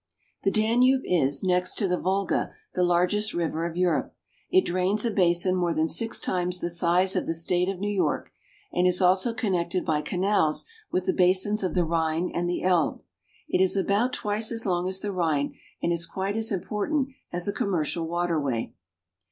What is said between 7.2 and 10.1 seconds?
the state of New York, and is also connected by